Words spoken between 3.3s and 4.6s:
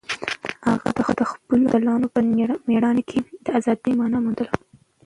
د ازادۍ مانا موندله.